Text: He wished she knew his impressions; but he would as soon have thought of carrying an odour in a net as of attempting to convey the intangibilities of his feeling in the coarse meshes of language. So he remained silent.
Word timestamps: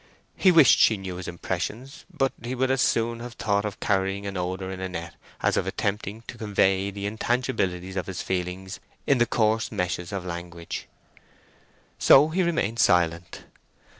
He 0.35 0.51
wished 0.51 0.79
she 0.79 0.97
knew 0.97 1.17
his 1.17 1.27
impressions; 1.27 2.05
but 2.11 2.33
he 2.41 2.55
would 2.55 2.71
as 2.71 2.81
soon 2.81 3.19
have 3.19 3.33
thought 3.33 3.65
of 3.65 3.79
carrying 3.79 4.25
an 4.25 4.35
odour 4.35 4.71
in 4.71 4.79
a 4.79 4.89
net 4.89 5.13
as 5.41 5.57
of 5.57 5.67
attempting 5.67 6.23
to 6.23 6.39
convey 6.39 6.89
the 6.89 7.05
intangibilities 7.05 7.95
of 7.95 8.07
his 8.07 8.23
feeling 8.23 8.67
in 9.05 9.19
the 9.19 9.27
coarse 9.27 9.71
meshes 9.71 10.11
of 10.11 10.25
language. 10.25 10.87
So 11.99 12.29
he 12.29 12.41
remained 12.41 12.79
silent. 12.79 13.43